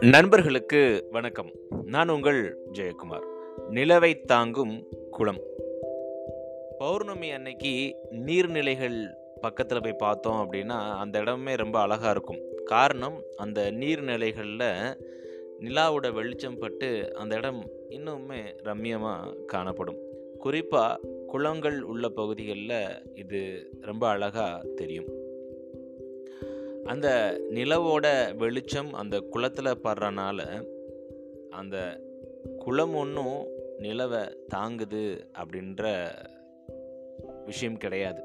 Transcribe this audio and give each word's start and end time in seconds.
நண்பர்களுக்கு 0.00 1.08
வணக்கம். 1.10 1.52
நான் 1.84 2.08
உங்கள் 2.08 2.58
ஜெயக்குமார். 2.72 3.24
நிலவை 3.70 4.20
தாங்கும் 4.20 4.86
குளம். 5.10 5.40
பௌர்ணமி 6.78 7.30
அன்னைக்கு 7.30 7.96
நீர்நிலைகள் 8.10 9.06
பக்கத்தில் 9.40 9.82
போய் 9.82 9.92
பார்த்தோம் 9.92 10.52
அப்படின்னா 10.52 10.98
அந்த 10.98 11.18
இடமே 11.18 11.54
ரொம்ப 11.54 11.80
அழகாக 11.80 12.10
இருக்கும். 12.10 12.40
காரணம் 12.64 13.22
அந்த 13.36 13.72
நீர்நிலைகளில் 13.72 14.96
நிலாவோட 15.60 16.12
வெளிச்சம் 16.12 16.58
பட்டு 16.58 17.14
அந்த 17.14 17.36
இடம் 17.36 17.70
இன்னுமே 17.88 18.40
ரம்மியமாக 18.64 19.44
காணப்படும். 19.46 19.98
குறிப்பாக 20.38 21.00
குளங்கள் 21.28 21.82
உள்ள 21.82 22.08
பகுதிகளில் 22.08 22.80
இது 23.14 23.40
ரொம்ப 23.80 24.08
அழகாக 24.08 24.66
தெரியும். 24.76 25.08
அந்த 26.84 27.08
நிலவோட 27.50 28.06
வெளிச்சம் 28.36 28.92
அந்த 28.92 29.20
குளத்தில் 29.20 29.80
படுறனால 29.84 30.40
அந்த 31.50 31.76
குளம் 32.58 32.94
ஒன்றும் 32.94 33.46
நிலவை 33.78 34.22
தாங்குது 34.54 35.04
அப்படின்ற 35.34 35.84
விஷயம் 37.44 37.76
கிடையாது. 37.76 38.22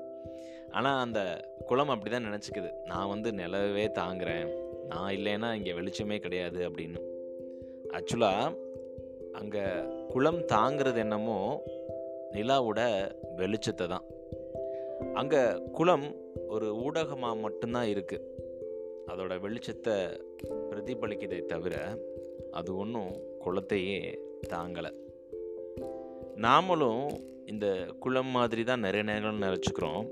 ஆனால் 0.71 1.01
அந்த 1.01 1.19
குளம் 1.65 1.89
அப்படி 1.89 2.09
தான் 2.09 2.25
நினச்சிக்குது. 2.25 2.71
நான் 2.85 3.07
வந்து 3.07 3.31
நிலவே 3.33 3.85
தாங்குறேன். 3.87 4.47
நான் 4.87 5.13
இல்லைன்னா 5.15 5.53
இங்கே 5.53 5.71
வெளிச்சமே 5.71 6.17
கிடையாது 6.19 6.69
அப்படின்னு. 6.69 7.01
ஆக்சுவலாக 7.89 8.57
அங்கே 9.33 9.63
குளம் 10.07 10.41
தாங்கிறது 10.41 10.95
என்னமோ 10.95 11.39
நிலாவோட 12.33 12.81
வெளிச்சத்தை 13.37 13.87
தான். 13.87 14.05
அங்கே 15.13 15.41
குளம் 15.71 16.05
ஒரு 16.47 16.67
ஊடகமாக 16.75 17.39
மட்டும்தான் 17.39 17.89
இருக்குது 17.93 18.29
அதோட 19.11 19.33
வெளிச்சத்தை 19.45 19.95
பிரதிபலிக்கதை 20.69 21.39
தவிர 21.45 21.75
அது 22.51 22.77
ஒன்றும் 22.77 23.13
குளத்தையே 23.45 23.99
தாங்கலை. 24.53 24.91
நாமளும் 26.35 27.07
இந்த 27.45 27.67
குளம் 27.99 28.31
மாதிரி 28.37 28.63
தான் 28.63 28.79
நிறைய 28.79 29.03
நேரங்கள் 29.11 29.43
நினச்சிக்கிறோம். 29.47 30.03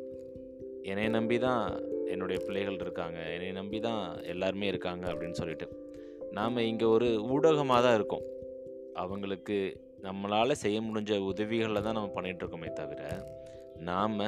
என்னை 0.84 1.08
நம்பி 1.08 1.38
தான் 1.40 1.64
என்னுடைய 2.06 2.46
பிள்ளைகள் 2.46 2.80
இருக்காங்க. 2.80 3.20
என்னை 3.36 3.52
நம்பி 3.52 3.80
தான் 3.80 4.04
எல்லாருமே 4.24 4.68
இருக்காங்க 4.68 5.06
அப்படின்னு 5.12 5.40
சொல்லிட்டு. 5.42 5.68
நாம் 6.32 6.58
இங்கே 6.58 6.86
ஒரு 6.86 7.08
ஊடகமாக 7.36 7.82
தான் 7.88 7.96
இருக்கோம். 7.96 8.26
அவங்களுக்கு 8.94 9.58
நம்மளால் 10.02 10.52
செய்ய 10.52 10.82
முடிஞ்ச 10.82 11.18
உதவிகளை 11.18 11.82
தான் 11.82 11.94
நம்ம 11.94 12.22
பண்ணிகிட்ருக்கோமே 12.22 12.74
தவிர 12.74 13.24
நாம் 13.76 14.20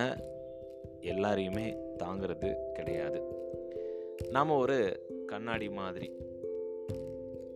எல்லாரையுமே 1.02 1.78
தாங்கிறது 1.98 2.72
கிடையாது. 2.74 3.22
நாம் 4.30 4.50
ஒரு 4.50 4.78
கண்ணாடி 5.26 5.70
மாதிரி. 5.70 6.12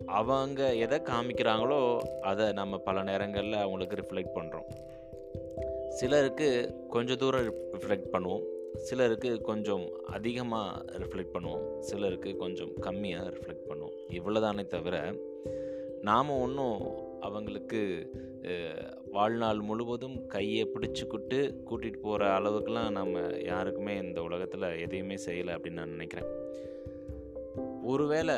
அவங்க 0.06 0.76
எதை 0.76 1.00
காமிக்கிறாங்களோ 1.00 2.00
அதை 2.22 2.52
நம்ம 2.52 2.78
பல 2.78 3.04
நேரங்களில் 3.04 3.54
அவங்களுக்கு 3.54 3.96
ரிஃப்ளெக்ட் 3.96 4.36
பண்ணுறோம் 4.36 4.68
சிலருக்கு 5.90 6.76
கொஞ்சம் 6.90 7.18
தூரம் 7.18 7.54
ரிஃப்ளெக்ட் 7.74 8.14
பண்ணுவோம். 8.14 8.44
சிலருக்கு 8.78 9.42
கொஞ்சம் 9.42 9.86
அதிகமாக 10.06 10.86
ரிஃப்ளெக்ட் 10.98 11.34
பண்ணுவோம். 11.34 11.80
சிலருக்கு 11.80 12.36
கொஞ்சம் 12.36 12.70
கம்மியாக 12.82 13.32
ரிஃப்ளெக்ட் 13.36 13.68
பண்ணுவோம். 13.70 13.96
இவ்வளோதானே 14.10 14.66
தவிர 14.68 15.14
நாம் 16.02 16.30
ஒன்றும் 16.30 17.06
அவங்களுக்கு 17.22 18.12
வாழ்நாள் 19.12 19.60
முழுவதும் 19.60 20.26
கையை 20.26 20.72
பிடிச்சிக்கிட்டு 20.74 21.40
கூட்டிகிட்டு 21.70 21.98
போகிற 21.98 22.40
அளவுக்குலாம் 22.40 22.92
நம்ம 22.92 23.20
யாருக்குமே 23.44 23.98
இந்த 23.98 24.22
உலகத்தில் 24.22 24.62
எதையுமே 24.62 25.16
செய்யலை 25.16 25.54
அப்படின்னு 25.56 25.82
நான் 25.82 25.90
நினைக்கிறேன். 25.90 26.30
ஒருவேளை 27.84 28.36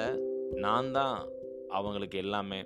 நான் 0.52 0.91
தான் 0.91 1.30
அவங்களுக்கு 1.69 2.17
எல்லாமே 2.17 2.66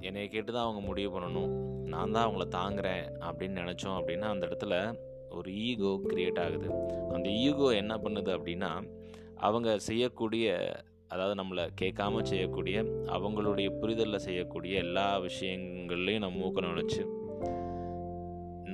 என்னை 0.00 0.28
கேட்டு 0.28 0.52
தான் 0.52 0.62
அவங்க 0.62 0.80
முடிவு 0.80 1.20
பண்ணணும் 1.20 1.52
நான் 1.84 2.12
தான் 2.12 2.26
அவங்கள 2.28 2.48
தாங்குறேன் 2.48 3.04
அப்படின்னு 3.20 3.62
நினச்சோம் 3.62 3.96
அப்படின்னா 3.98 4.20
அந்த 4.20 4.46
இடத்துல 4.46 4.98
ஒரு 5.30 5.54
ஈகோ 5.54 6.00
க்ரியேட் 6.08 6.40
ஆகுது. 6.40 6.68
அந்த 7.12 7.28
ஈகோ 7.28 7.68
என்ன 7.74 7.94
பண்ணுது 7.96 8.30
அப்படின்னா 8.38 8.88
அவங்க 9.36 9.78
செய்யக்கூடிய 9.78 10.76
அதாவது 11.10 11.34
நம்மளை 11.42 11.64
கேட்காம 11.80 12.22
செய்யக்கூடிய 12.22 12.76
அவங்களுடைய 13.16 13.68
புரிதலில் 13.80 14.24
செய்யக்கூடிய 14.26 14.74
எல்லா 14.78 15.06
விஷயங்கள்லையும் 15.26 16.24
நம்ம 16.24 16.40
மூக்க 16.42 16.68
நினச்சி 16.70 17.02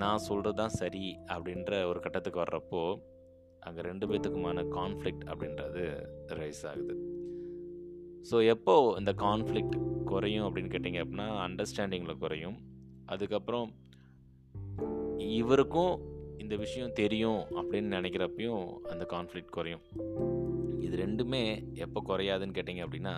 நான் 0.01 0.25
சொல்கிறது 0.29 0.57
தான் 0.57 0.77
சரி 0.81 1.07
அப்படின்ற 1.35 1.73
ஒரு 1.91 2.01
கட்டத்துக்கு 2.01 2.43
வர்றப்போ 2.45 2.83
அங்கே 3.67 3.81
ரெண்டு 3.81 4.07
பேர்த்துக்குமான 4.07 4.65
கான்ஃப்ளிக்ட் 4.79 5.25
அப்படின்றது 5.31 5.83
ரைஸ் 6.39 6.63
ஆகுது. 6.71 6.95
ஸோ 8.31 8.47
எப்போ 8.55 8.75
இந்த 8.99 9.13
கான்ஃப்ளிக்ட் 9.13 9.77
குறையும் 10.11 10.47
அப்படின்னு 10.47 10.73
கேட்டிங்க 10.75 11.03
அப்படின்னா 11.05 11.29
அண்டர்ஸ்டாண்டிங்கில் 11.47 12.21
குறையும். 12.25 12.57
அதுக்கப்புறம் 13.07 13.69
இவருக்கும் 15.19 15.95
இந்த 16.39 16.57
விஷயம் 16.57 16.97
தெரியும் 17.03 17.43
அப்படின்னு 17.59 17.97
நினைக்கிறப்பையும் 17.99 18.65
அந்த 18.93 19.05
கான்ஃப்ளிக்ட் 19.15 19.57
குறையும். 19.59 19.85
இது 20.83 20.97
ரெண்டுமே 20.97 21.43
எப்போ 21.75 22.03
குறையாதுன்னு 22.09 22.57
கேட்டிங்க 22.59 22.83
அப்படின்னா 22.87 23.15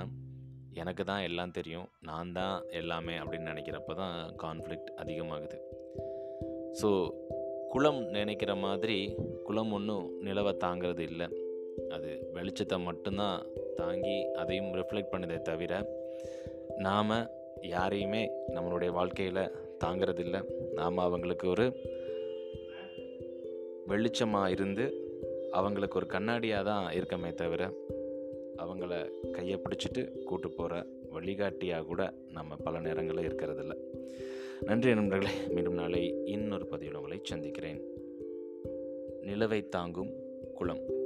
எனக்கு 0.73 1.05
தான் 1.05 1.23
எல்லாம் 1.23 1.51
தெரியும் 1.51 1.89
நான் 2.01 2.33
தான் 2.33 2.63
எல்லாமே 2.71 3.15
அப்படின்னு 3.19 3.51
நினைக்கிறப்ப 3.53 3.95
தான் 3.95 4.17
கான்ஃப்ளிக்ட் 4.43 4.91
அதிகமாகுது. 4.97 5.59
ஸோ 6.83 6.89
குளம் 7.69 8.01
நினைக்கிற 8.09 8.55
மாதிரி 8.55 8.99
குளம் 9.45 9.73
ஒன்றும் 9.73 10.07
நிலவை 10.21 10.53
தாங்கிறது 10.57 10.99
இல்லை. 10.99 11.27
அது 11.91 12.31
வெளிச்சத்தை 12.35 12.83
மட்டும்தான் 12.83 13.39
தாங்கி 13.77 14.17
அதையும் 14.33 14.75
ரிஃப்ளெக்ட் 14.75 15.13
பண்ணதே 15.13 15.39
தவிர 15.43 15.73
நாம் 16.77 17.15
யாரையுமே 17.61 18.23
நம்மளுடைய 18.49 18.91
வாழ்க்கையில் 18.91 19.53
தாங்கிறதில்ல 19.85 20.39
நாம் 20.75 20.99
அவங்களுக்கு 20.99 21.49
ஒரு 21.49 21.67
வெளிச்சமாக 23.89 24.51
இருந்து 24.51 24.85
அவங்களுக்கு 25.55 25.97
ஒரு 25.97 26.07
கண்ணாடியாக 26.07 26.65
தான் 26.65 26.95
இருக்கமே 26.95 27.35
தவிர 27.35 27.71
அவங்கள 28.59 29.11
கையை 29.31 29.63
பிடிச்சிட்டு 29.63 30.23
கூட்டு 30.23 30.51
போகிற 30.51 30.87
வழிகாட்டியாக 31.11 31.85
கூட 31.85 32.15
நம்ம 32.33 32.57
பல 32.57 32.81
நேரங்களில் 32.81 33.35
இருக்கிறதில்ல. 33.35 33.77
நன்றி 34.61 34.95
நண்பர்களே 34.95 35.33
மீண்டும் 35.49 35.75
நாளை 35.75 36.23
இன்னொரு 36.25 36.67
பதிவில் 36.67 36.95
உங்களை 36.95 37.21
சந்திக்கிறேன். 37.23 37.81
நிலவை 39.23 39.69
தாங்கும் 39.69 40.13
குளம். 40.55 41.03